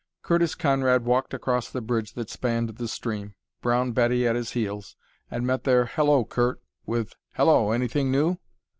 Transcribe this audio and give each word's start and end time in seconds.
Curtis 0.23 0.55
Conrad 0.55 1.05
walked 1.05 1.31
across 1.31 1.69
the 1.69 1.79
bridge 1.79 2.13
that 2.13 2.27
spanned 2.27 2.69
the 2.69 2.87
stream, 2.87 3.35
Brown 3.61 3.91
Betty 3.91 4.27
at 4.27 4.35
his 4.35 4.53
heels, 4.53 4.95
and 5.29 5.45
met 5.45 5.63
their 5.63 5.85
"Hello, 5.85 6.25
Curt!" 6.25 6.59
with 6.87 7.13
"Hello! 7.35 7.69
Anything 7.71 8.09
new?" 8.11 8.37